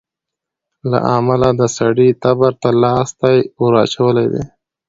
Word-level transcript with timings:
له 0.89 0.99
امله 1.17 1.49
د 1.59 1.61
سړي 1.77 2.09
تبر 2.23 2.51
ته 2.61 2.69
لاستى 2.83 3.35
وراچولى 3.61 4.25
دى. 4.33 4.43